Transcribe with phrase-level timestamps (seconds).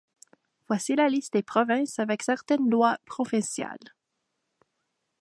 [0.67, 3.93] Voici la liste des provinces avec certaines lois provinciales.